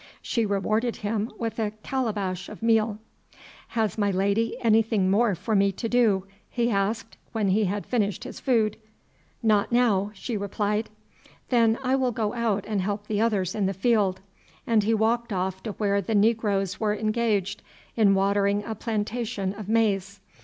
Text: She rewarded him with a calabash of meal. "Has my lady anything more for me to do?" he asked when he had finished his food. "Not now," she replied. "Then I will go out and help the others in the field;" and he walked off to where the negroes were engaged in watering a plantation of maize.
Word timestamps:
She 0.23 0.47
rewarded 0.47 0.95
him 0.95 1.31
with 1.37 1.59
a 1.59 1.73
calabash 1.83 2.49
of 2.49 2.63
meal. 2.63 2.97
"Has 3.67 3.99
my 3.99 4.09
lady 4.09 4.57
anything 4.63 5.11
more 5.11 5.35
for 5.35 5.55
me 5.55 5.71
to 5.73 5.87
do?" 5.87 6.25
he 6.49 6.71
asked 6.71 7.17
when 7.33 7.49
he 7.49 7.65
had 7.65 7.85
finished 7.85 8.23
his 8.23 8.39
food. 8.39 8.77
"Not 9.43 9.71
now," 9.71 10.09
she 10.15 10.35
replied. 10.35 10.89
"Then 11.49 11.77
I 11.83 11.95
will 11.95 12.11
go 12.11 12.33
out 12.33 12.65
and 12.67 12.81
help 12.81 13.05
the 13.05 13.21
others 13.21 13.53
in 13.53 13.67
the 13.67 13.75
field;" 13.75 14.21
and 14.65 14.81
he 14.81 14.95
walked 14.95 15.31
off 15.31 15.61
to 15.61 15.73
where 15.73 16.01
the 16.01 16.15
negroes 16.15 16.79
were 16.79 16.95
engaged 16.95 17.61
in 17.95 18.15
watering 18.15 18.63
a 18.63 18.73
plantation 18.73 19.53
of 19.53 19.69
maize. 19.69 20.19